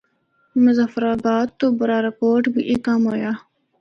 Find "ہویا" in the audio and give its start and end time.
3.09-3.31